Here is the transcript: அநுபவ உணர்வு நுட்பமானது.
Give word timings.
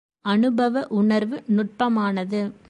அநுபவ 0.25 0.87
உணர்வு 0.89 1.43
நுட்பமானது. 1.47 2.53